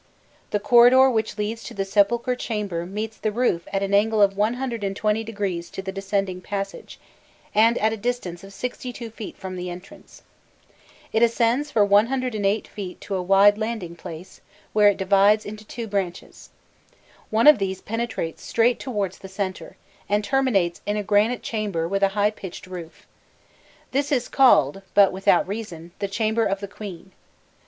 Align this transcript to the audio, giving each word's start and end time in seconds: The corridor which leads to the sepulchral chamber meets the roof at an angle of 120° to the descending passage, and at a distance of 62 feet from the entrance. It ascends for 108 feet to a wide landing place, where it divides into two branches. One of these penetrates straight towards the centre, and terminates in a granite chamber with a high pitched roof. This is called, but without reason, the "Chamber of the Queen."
The 0.49 0.59
corridor 0.59 1.11
which 1.11 1.37
leads 1.37 1.63
to 1.65 1.75
the 1.75 1.85
sepulchral 1.85 2.35
chamber 2.35 2.87
meets 2.87 3.17
the 3.19 3.31
roof 3.31 3.67
at 3.71 3.83
an 3.83 3.93
angle 3.93 4.19
of 4.19 4.33
120° 4.33 5.71
to 5.71 5.81
the 5.83 5.91
descending 5.91 6.41
passage, 6.41 6.99
and 7.53 7.77
at 7.77 7.93
a 7.93 7.97
distance 7.97 8.43
of 8.43 8.51
62 8.51 9.11
feet 9.11 9.37
from 9.37 9.55
the 9.55 9.69
entrance. 9.69 10.23
It 11.13 11.21
ascends 11.21 11.69
for 11.69 11.85
108 11.85 12.67
feet 12.67 12.99
to 13.01 13.13
a 13.13 13.21
wide 13.21 13.59
landing 13.59 13.95
place, 13.95 14.41
where 14.73 14.87
it 14.87 14.97
divides 14.97 15.45
into 15.45 15.65
two 15.65 15.85
branches. 15.85 16.49
One 17.29 17.45
of 17.45 17.59
these 17.59 17.79
penetrates 17.79 18.41
straight 18.41 18.79
towards 18.79 19.19
the 19.19 19.29
centre, 19.29 19.77
and 20.09 20.23
terminates 20.23 20.81
in 20.87 20.97
a 20.97 21.03
granite 21.03 21.43
chamber 21.43 21.87
with 21.87 22.01
a 22.01 22.07
high 22.17 22.31
pitched 22.31 22.65
roof. 22.65 23.05
This 23.91 24.11
is 24.11 24.27
called, 24.29 24.81
but 24.95 25.11
without 25.11 25.47
reason, 25.47 25.91
the 25.99 26.07
"Chamber 26.07 26.43
of 26.45 26.59
the 26.59 26.67
Queen." 26.67 27.11